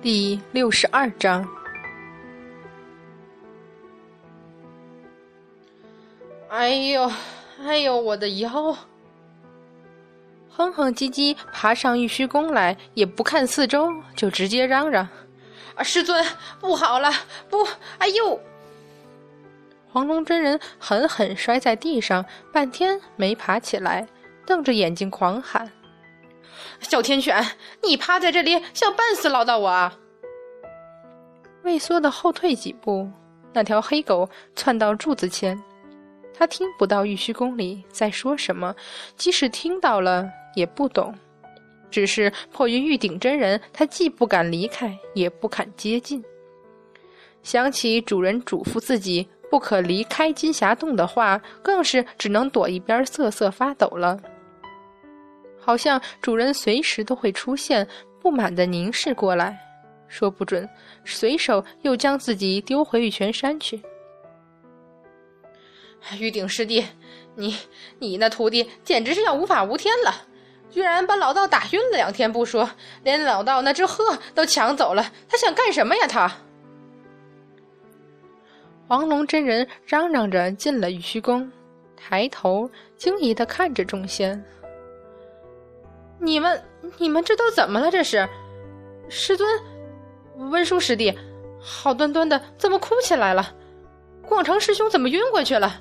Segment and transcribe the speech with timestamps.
[0.00, 1.44] 第六十二章。
[6.48, 7.10] 哎呦，
[7.60, 8.76] 哎呦，我的腰！
[10.50, 15.08] 哼哼唧唧爬上玉虚宫来，也不看四周，就直接嚷嚷
[15.74, 16.24] ：“啊，师尊，
[16.60, 17.10] 不好了，
[17.50, 17.66] 不！
[17.98, 18.40] 哎呦！”
[19.90, 24.06] 黄龙真人狠狠摔在地上，半天没爬起来，
[24.46, 25.68] 瞪着眼睛狂喊。
[26.80, 27.44] 小天犬，
[27.82, 29.98] 你趴在这里想半死唠叨我啊！
[31.64, 33.10] 畏缩的后退几步，
[33.52, 35.60] 那条黑狗窜到柱子前。
[36.32, 38.74] 它听不到玉虚宫里在说什么，
[39.16, 41.12] 即使听到了也不懂，
[41.90, 46.24] 只是迫于玉鼎真人，他既不敢离开，也不敢接近。
[47.42, 54.20] 想起主人嘱咐自己不可离开金霞洞的话，更是只能躲一边瑟瑟发抖了。
[55.68, 57.86] 好像主人随时都会出现，
[58.22, 59.54] 不满地凝视过来，
[60.08, 60.66] 说不准
[61.04, 63.78] 随手又将自己丢回玉泉山去。
[66.18, 66.82] 玉鼎师弟，
[67.36, 67.54] 你
[67.98, 70.14] 你那徒弟简直是要无法无天了，
[70.70, 72.70] 居然把老道打晕了两天不说，
[73.04, 76.06] 连老道那只鹤都抢走了，他想干什么呀？
[76.06, 76.32] 他！
[78.86, 81.52] 黄龙真人嚷嚷着进了玉虚宫，
[81.94, 84.42] 抬头惊疑地看着众仙。
[86.20, 86.62] 你们，
[86.98, 87.90] 你们这都怎么了？
[87.90, 88.28] 这是，
[89.08, 89.48] 师尊，
[90.36, 91.16] 温殊师弟，
[91.60, 93.54] 好端端的怎么哭起来了？
[94.26, 95.80] 广成师兄怎么晕过去了？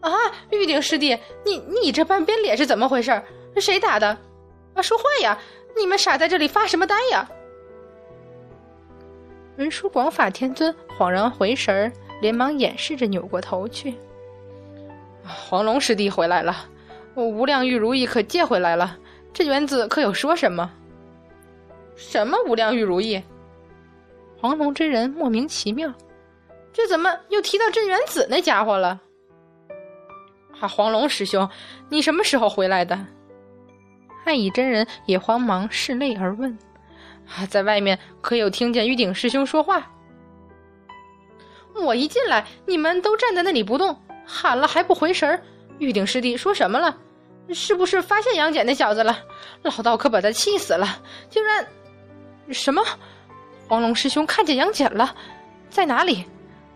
[0.00, 0.10] 啊，
[0.50, 3.22] 玉鼎师弟，你你这半边脸是怎么回事？
[3.56, 4.18] 谁打的？
[4.74, 5.38] 啊，说话呀！
[5.76, 7.28] 你们傻在这里发什么呆呀？
[9.56, 13.94] 文殊广法天尊恍然回神儿，连忙掩饰着扭过头去。
[15.24, 16.66] 黄龙师弟回来了，
[17.14, 18.98] 我无量玉如意可借回来了。
[19.34, 20.70] 这原子可有说什么？
[21.96, 23.20] 什么无量玉如意？
[24.40, 25.92] 黄龙真人莫名其妙，
[26.72, 29.00] 这怎么又提到镇元子那家伙了？
[30.60, 31.48] 啊，黄龙师兄，
[31.88, 33.06] 你什么时候回来的？
[34.24, 36.56] 太乙真人也慌忙拭泪而问
[37.36, 39.90] ：“啊，在外面可有听见玉鼎师兄说话？”
[41.74, 45.42] 我一进来，你们都站在那里不动，喊了还不回神儿。
[45.78, 46.96] 玉鼎师弟说什么了？
[47.52, 49.18] 是不是发现杨戬那小子了？
[49.62, 50.86] 老道可把他气死了！
[51.28, 51.66] 竟然……
[52.50, 52.82] 什么？
[53.68, 55.14] 黄龙师兄看见杨戬了？
[55.68, 56.24] 在哪里？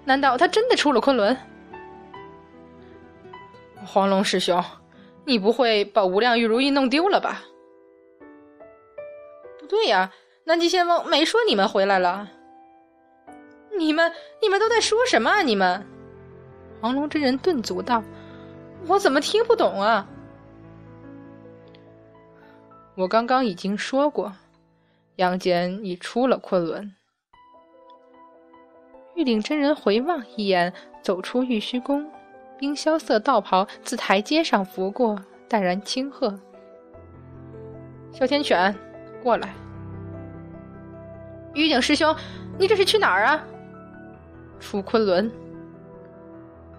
[0.04, 1.36] 难道他真的出了昆仑？
[3.84, 4.62] 黄龙师兄，
[5.24, 7.42] 你不会把无量玉如意弄丢了吧？
[9.58, 10.12] 不对呀，
[10.44, 12.28] 南极仙翁没说你们回来了。
[13.76, 14.12] 你们、
[14.42, 15.42] 你们都在说什么啊？
[15.42, 15.86] 你们？
[16.80, 18.02] 黄龙真人顿足道
[18.86, 20.06] ：“我怎么听不懂啊？”
[22.98, 24.32] 我刚刚已经说过，
[25.16, 26.92] 杨戬已出了昆仑。
[29.14, 32.10] 玉鼎真人回望一眼，走出玉虚宫，
[32.58, 35.16] 冰萧色道袍自台阶上拂过，
[35.48, 36.36] 淡然轻喝
[38.10, 38.74] ：“哮天犬，
[39.22, 39.54] 过来！”
[41.54, 42.12] 玉鼎师兄，
[42.58, 43.44] 你这是去哪儿啊？
[44.58, 45.30] 出昆仑，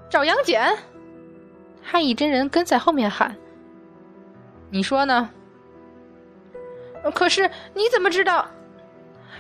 [0.10, 0.78] 找杨戬。
[1.82, 3.34] 太乙真人跟在后面喊
[4.70, 5.30] ：“你说呢？”
[7.14, 8.48] 可是你怎么知道？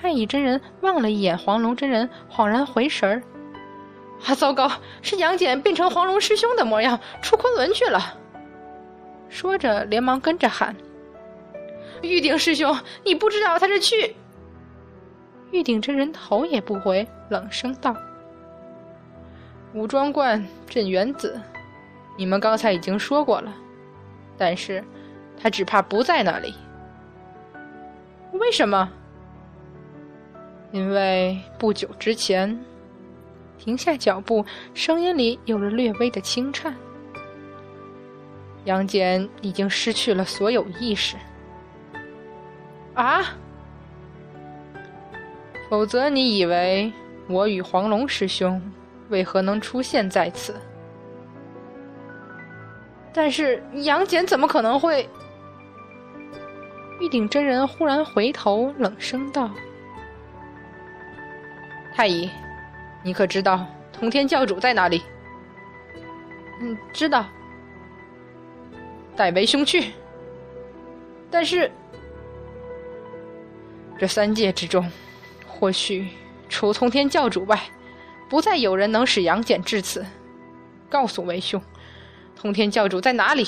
[0.01, 3.21] 太乙真人望了一眼黄龙真人，恍然回神儿。
[4.25, 4.71] 啊，糟糕！
[5.01, 8.17] 是杨戬变成黄龙师兄的模样出昆仑去了。
[9.29, 10.75] 说着，连忙跟着喊
[12.01, 14.15] ：“玉鼎师兄，你不知道他是去？”
[15.51, 17.95] 玉鼎真人头也不回，冷声道
[19.73, 21.39] ：“武装观镇元子，
[22.17, 23.53] 你们刚才已经说过了，
[24.37, 24.83] 但是
[25.41, 26.53] 他只怕不在那里。”
[28.39, 28.89] 为什么？
[30.71, 32.57] 因为不久之前，
[33.57, 36.73] 停下脚步，声音里有了略微的轻颤。
[38.65, 41.15] 杨戬已经失去了所有意识。
[42.93, 43.35] 啊！
[45.69, 46.91] 否则你以为
[47.27, 48.61] 我与黄龙师兄
[49.09, 50.55] 为何能出现在此？
[53.13, 55.07] 但是杨戬怎么可能会？
[56.99, 59.49] 玉鼎真人忽然回头，冷声道
[61.95, 62.29] ：“太乙，
[63.03, 65.01] 你可知道通天教主在哪里
[66.59, 67.25] ？”“嗯，知道。
[69.15, 69.93] ”“带为兄去。
[71.31, 71.71] ”“但是，
[73.97, 74.85] 这三界之中，
[75.47, 76.09] 或许
[76.49, 77.57] 除通天教主外，
[78.27, 80.05] 不再有人能使杨戬至此。
[80.89, 81.61] 告诉为兄，
[82.35, 83.47] 通天教主在哪里？”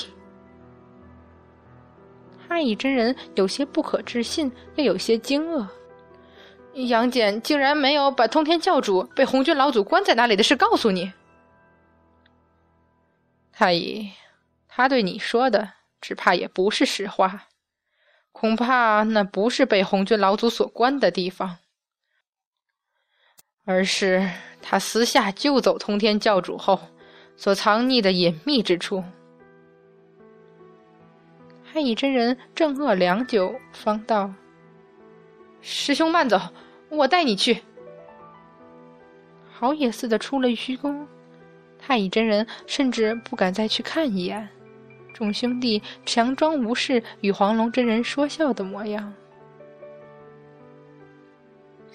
[2.52, 5.66] 太乙真人有些不可置信，又有些惊愕。
[6.74, 11.10] 杨戬竟然没有把通天教主被红军老祖关在那里的事告诉你。
[13.52, 14.10] 太乙，
[14.68, 17.48] 他对你说的，只怕也不是实话。
[18.32, 21.56] 恐怕那不是被红军老祖所关的地方，
[23.64, 24.28] 而是
[24.60, 26.78] 他私下救走通天教主后
[27.34, 29.02] 所藏匿的隐秘之处。
[31.72, 34.30] 太乙真人正愕良久，方道
[35.62, 36.38] ：“师兄慢走，
[36.90, 37.62] 我带你去。”
[39.50, 41.08] 好也似的出了虚宫。
[41.78, 44.46] 太乙真人甚至不敢再去看一眼，
[45.14, 49.10] 众兄弟强装无事，与黄龙真人说笑的模样。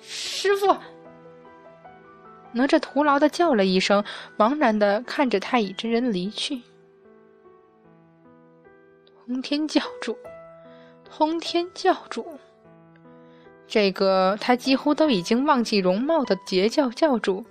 [0.01, 0.75] 师傅，
[2.51, 4.03] 哪吒徒劳的叫了一声，
[4.39, 6.63] 茫然的看着太乙真人离去。
[9.27, 10.17] 通天教主，
[11.03, 12.25] 通天教主，
[13.67, 17.45] 这个他几乎都已经忘记容貌的截教教主。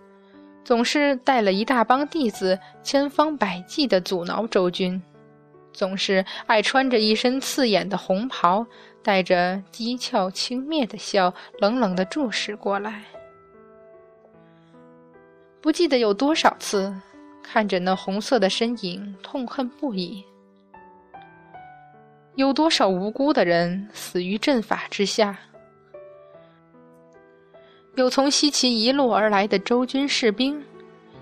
[0.65, 4.99] 总是带了一大帮弟子，千方百计地阻挠周军；
[5.71, 8.67] 总是爱穿着一身刺眼的红袍，
[9.03, 13.05] 带着讥诮轻蔑的笑，冷冷地注视过来。
[15.61, 16.91] 不记得有多少次，
[17.43, 20.25] 看着那红色的身影，痛恨不已。
[22.37, 25.39] 有多少无辜的人死于阵法之下？
[27.95, 30.63] 有从西岐一路而来的周军士兵，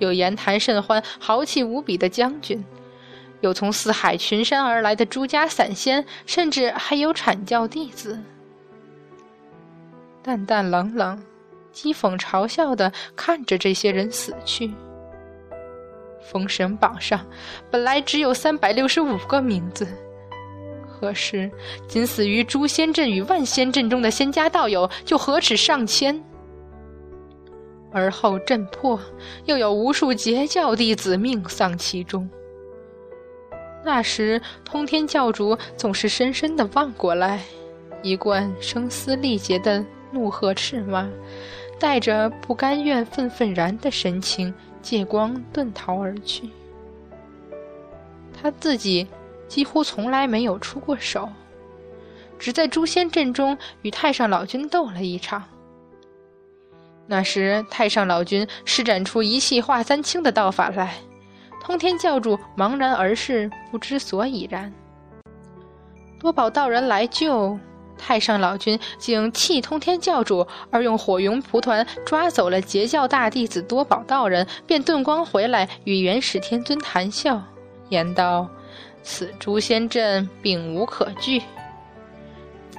[0.00, 2.64] 有言谈甚欢、豪气无比的将军，
[3.42, 8.20] 有从四海群山而来的诸家散仙，甚至还有阐教弟子。
[10.20, 11.22] 淡淡冷冷、
[11.72, 14.72] 讥讽嘲笑的看着这些人死去。
[16.20, 17.24] 封神榜上
[17.70, 19.86] 本来只有三百六十五个名字，
[21.04, 21.50] 可是
[21.86, 26.18] 仅死于诛仙阵与万仙阵中的仙家道友就何止上千。
[27.92, 28.98] 而后震破，
[29.44, 32.26] 又有无数截教弟子命丧其中。
[33.84, 37.42] 那时，通天教主总是深深的望过来，
[38.02, 41.06] 一贯声嘶力竭的怒喝斥骂，
[41.78, 46.48] 带着不甘愿、愤愤然的神情，借光遁逃而去。
[48.32, 49.06] 他自己
[49.54, 51.28] 几乎从来没有出过手，
[52.40, 55.44] 只在诛仙阵中与太上老君斗了一场。
[57.06, 60.96] 那时，太上老君施展出一气化三清的道法来，
[61.62, 64.72] 通天教主茫然而视，不知所以然。
[66.18, 67.56] 多宝道人来救
[67.96, 77.40] 太上老君，竟弃通天教主，而用火云蒲团抓走了截教大弟子多宝道人，便遁光回来，与元始天尊谈笑，
[77.90, 78.48] 言道
[79.04, 81.40] ：“此诛仙阵并无可惧。”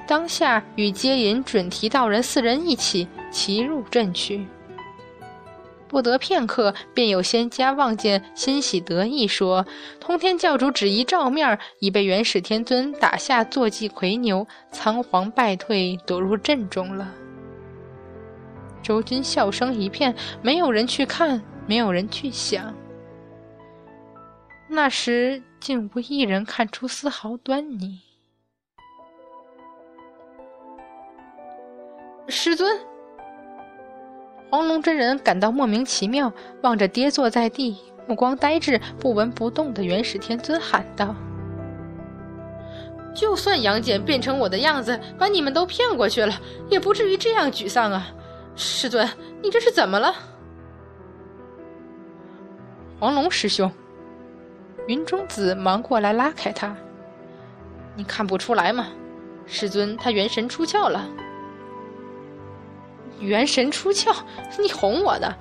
[0.06, 4.46] 当下与接引准提道人四人一起齐入阵去。
[5.88, 9.64] 不得片刻，便有仙家望见，欣喜得意，说
[10.00, 17.14] ：“通天教主只一照面，已被元始天尊打下坐骑魁牛，仓皇败退，躲入阵中了。”
[18.82, 22.74] 周军笑声一片，没有人去看，没有人去想。
[24.68, 28.00] 那时竟无一人看出丝毫端倪。
[32.28, 32.80] 师尊，
[34.50, 41.14] 黄龙真人感到莫名其妙，望着跌坐在地、目光呆滞、不闻不动的元始天尊喊道
[43.14, 46.34] ：“就算杨戬变成我的样子，把你们都骗过去了，
[46.68, 48.08] 也不至于这样沮丧啊！
[48.56, 49.08] 师尊，
[49.40, 50.12] 你这是怎么了？”
[52.98, 53.70] 黄龙师兄，
[54.86, 56.74] 云中子忙过来拉开他
[57.96, 58.88] ：“你看不出来吗？
[59.46, 61.08] 师尊他元神出窍了。”
[63.18, 64.14] 元神出窍，
[64.60, 65.34] 你哄我的？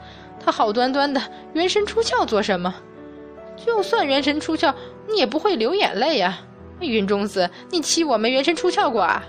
[0.43, 1.21] 他好端端的
[1.53, 2.73] 元神出窍做什么？
[3.57, 4.73] 就算元神出窍，
[5.07, 6.39] 你也不会流眼泪呀！
[6.79, 9.23] 云中子，你欺我没元神出窍过啊？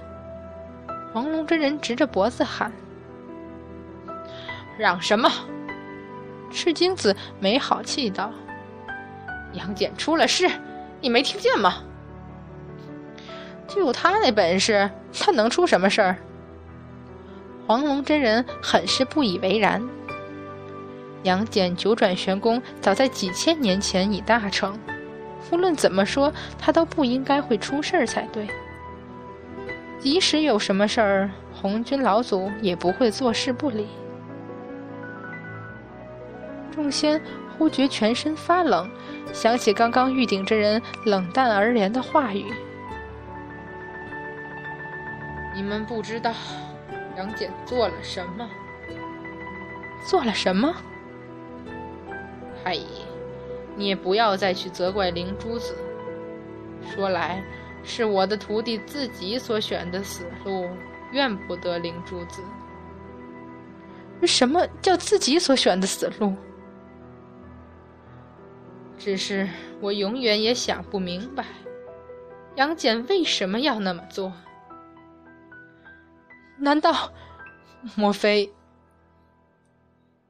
[1.12, 2.72] 黄龙真人直着脖子喊
[4.78, 5.30] ：“嚷什么？”
[6.50, 8.32] 赤精子没好气道
[9.56, 10.48] ：“杨戬出了事，
[11.00, 11.78] 你没听见吗？
[13.66, 16.16] 就他那本事，他能出什么事儿？”
[17.66, 19.82] 黄龙真人很是不以为然。
[21.24, 24.78] 杨戬九转玄功早在几千年前已大成，
[25.50, 28.46] 无论怎么说，他都不应该会出事儿才对。
[29.98, 33.88] 即使有什么事儿，红军老祖也不会坐视不理。
[36.72, 37.20] 众仙
[37.56, 38.90] 忽觉全身发冷，
[39.32, 42.44] 想起刚刚玉鼎真人冷淡而怜的话语
[45.54, 46.32] ：“你们不知道。”
[47.16, 48.46] 杨戬做了什么？
[50.06, 50.74] 做了什么？
[52.62, 52.86] 太乙，
[53.74, 55.74] 你也不要再去责怪灵珠子。
[56.94, 57.42] 说来，
[57.82, 60.68] 是我的徒弟自己所选的死路，
[61.10, 62.42] 怨不得灵珠子。
[64.24, 66.34] 什么叫自己所选的死路？
[69.06, 69.48] 只是
[69.80, 71.46] 我永远也想不明白，
[72.56, 74.32] 杨戬为什么要那么做？
[76.58, 77.12] 难道，
[77.94, 78.52] 莫非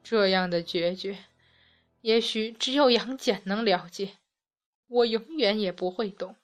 [0.02, 1.16] 这样的决绝，
[2.02, 4.10] 也许只有杨戬能了解，
[4.88, 6.36] 我永远也不会懂。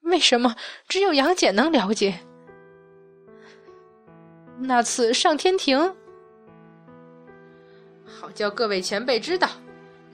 [0.00, 0.56] 为什么
[0.86, 2.20] 只有杨戬能了解？
[4.58, 5.96] 那次上天庭，
[8.04, 9.48] 好叫各位前辈知道，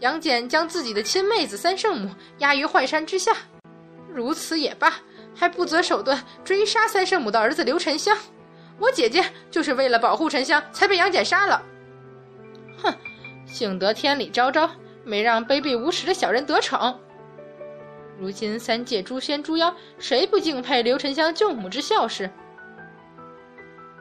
[0.02, 3.32] 杨戬将自己的亲妹子三圣母压于坏山之下，
[4.12, 4.94] 如此也罢，
[5.32, 8.18] 还不择手段追杀三圣母的儿子刘沉香。
[8.80, 11.62] 我姐姐就是为了保护沉香，才被杨戬杀了。
[12.82, 12.92] 哼，
[13.46, 14.68] 幸得天理昭昭，
[15.04, 16.98] 没让卑鄙无耻的小人得逞。
[18.18, 22.28] 如今三界诸仙诸妖，谁不敬佩刘沉香救母之孝事？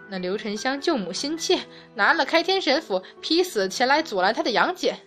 [0.10, 1.60] 那刘沉香救母心切，
[1.94, 4.98] 拿了开天神斧，劈死前来阻拦他的杨戬。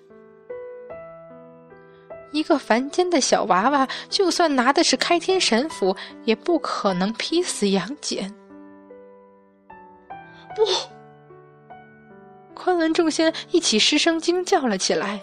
[2.34, 8.28] 一个凡间的小娃娃，就算拿的是开天神斧，也不可能劈死杨戬。
[10.56, 10.64] 不！
[12.52, 15.20] 昆仑众仙一起失声惊叫了起来，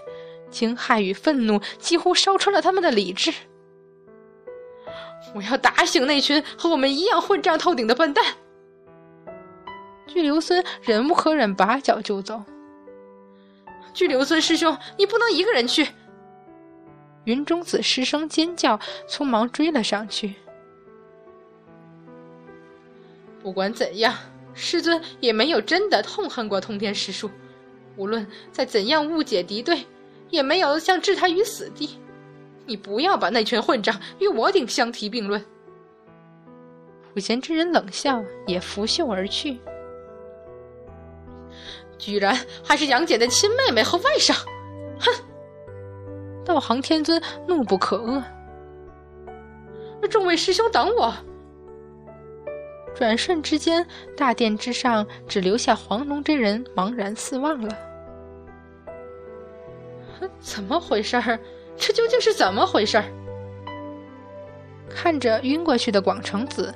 [0.50, 3.34] 惊骇与愤怒几乎烧穿了他们的理智。
[5.36, 8.24] 我要打醒那群和我们一样混账透顶的笨蛋！
[10.08, 12.42] 巨留孙忍无可忍，拔脚就走。
[13.94, 15.86] 巨留孙师兄，你不能一个人去！
[17.26, 20.36] 云中子失声尖叫，匆忙追了上去。
[23.42, 24.16] 不管怎样，
[24.54, 27.30] 师尊也没有真的痛恨过通天师叔，
[27.96, 29.86] 无论再怎样误解敌对，
[30.30, 31.98] 也没有想置他于死地。
[32.66, 35.44] 你不要把那群混账与我顶相提并论。
[37.14, 39.60] 普贤之人冷笑，也拂袖而去。
[41.98, 44.34] 居然还是杨戬的亲妹妹和外甥，
[45.00, 45.12] 哼！
[46.46, 48.24] 道行天尊怒不可遏。
[50.10, 51.14] 众位师兄等我。
[52.94, 53.86] 转瞬之间，
[54.18, 57.78] 大殿之上只留下黄龙真人茫然四望了。
[60.40, 61.40] 怎么回事儿？
[61.78, 63.06] 这究竟是怎么回事儿？
[64.90, 66.74] 看着晕过去的广成子，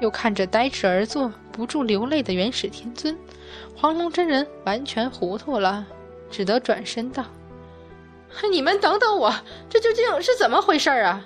[0.00, 3.16] 又看着呆滞而坐、不住流泪的元始天尊。
[3.76, 5.86] 黄龙真人完全糊涂了，
[6.28, 7.24] 只得转身道
[8.50, 9.34] ：“你们等等我，
[9.68, 11.24] 这究竟是怎么回事啊？”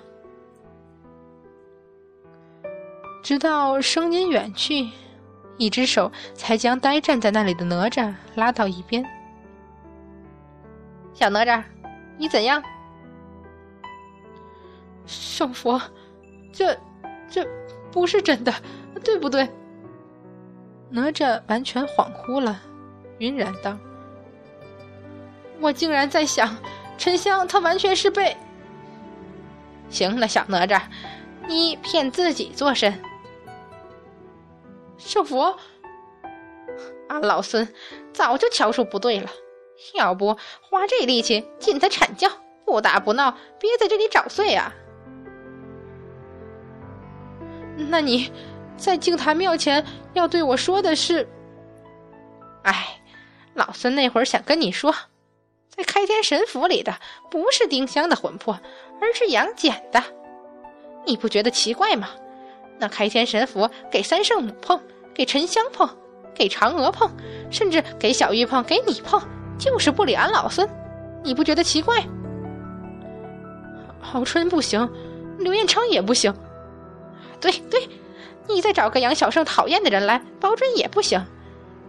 [3.22, 4.88] 直到声音远去，
[5.56, 9.04] 一只手才将呆站在那里的哪吒拉到一边。
[11.12, 11.62] “小哪吒，
[12.16, 12.62] 你怎样？”
[15.04, 15.80] 圣佛，
[16.52, 16.78] 这
[17.28, 17.46] 这
[17.90, 18.54] 不是真的，
[19.02, 19.48] 对不对？
[20.90, 22.58] 哪吒完全恍惚了，
[23.18, 23.76] 晕然道
[25.60, 26.56] ：“我竟然在想，
[26.98, 28.36] 沉香他完全是被……
[29.88, 30.82] 行了，小哪吒，
[31.46, 33.00] 你骗自己作甚？
[34.98, 35.56] 圣佛，
[37.08, 37.66] 俺老孙
[38.12, 39.30] 早就瞧出不对了，
[39.94, 42.28] 要不花这力气进他阐教，
[42.66, 44.74] 不打不闹，别在这里找罪啊！
[47.88, 48.30] 那你……”
[48.78, 51.28] 在净坛庙前要对我说的是
[52.62, 53.00] ：“哎，
[53.54, 54.94] 老孙那会儿想跟你说，
[55.78, 56.92] 在开天神府里的
[57.30, 58.58] 不是丁香的魂魄，
[59.00, 60.02] 而是杨戬的。
[61.06, 62.08] 你不觉得奇怪吗？
[62.80, 64.80] 那开天神符给三圣母碰，
[65.14, 65.88] 给沉香碰，
[66.34, 67.08] 给嫦娥碰，
[67.48, 69.22] 甚至给小玉碰，给你碰，
[69.56, 70.68] 就是不理俺老孙。
[71.22, 72.04] 你不觉得奇怪？
[74.00, 74.90] 郝春不行，
[75.38, 76.34] 刘彦昌也不行。
[77.40, 77.88] 对对。”
[78.50, 81.22] 你再找个杨小胜讨厌的人来，保准也不行。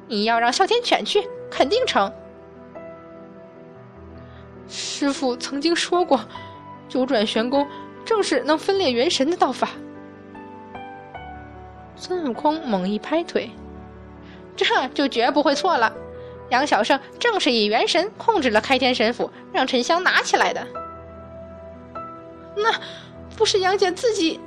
[0.07, 2.11] 你要让哮天犬去，肯定成。
[4.99, 6.19] 师傅曾经说过，
[6.89, 7.65] 九转玄功
[8.03, 9.69] 正是能分裂元神的道法。
[11.95, 13.49] 孙悟空猛一拍腿，
[14.57, 15.95] 这就绝不会错了。
[16.49, 20.67] 杨小胜正是以元神控制了开天神斧，让沉香拿起来的。
[22.57, 22.69] 那
[23.37, 24.37] 不是杨戬自己？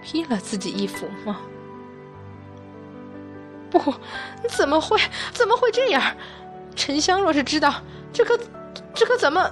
[0.00, 1.40] 劈了自己一斧吗？
[3.68, 3.80] 不，
[4.48, 4.96] 怎么会？
[5.32, 6.00] 怎么会这样？
[6.76, 7.82] 沉香若是知道，
[8.12, 8.38] 这可，
[8.98, 9.48] 这可怎么？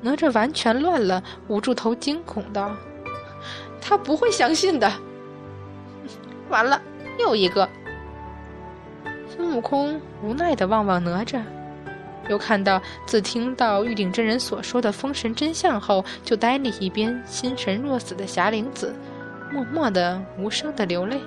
[0.00, 2.70] 哪吒完全乱了，捂住头，惊恐道
[3.82, 4.88] ：“他不会相信的。
[6.48, 6.80] 完了，
[7.18, 7.68] 又一个。
[9.28, 11.42] 孙悟空无奈的望望哪吒，
[12.28, 18.94] 又看到自听到玉鼎真人所说的封神真相后，就呆立一边，心神若死的霞灵子，
[19.50, 21.20] 默默的无声的流泪。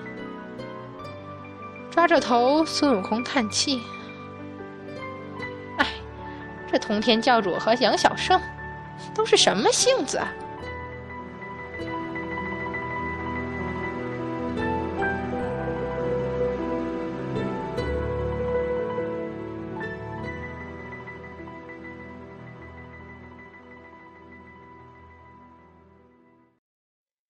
[1.92, 3.82] 抓着头，孙悟空叹气：“，
[6.74, 8.42] 这通天教主和杨小胜
[9.14, 10.34] 都是什么性子啊？”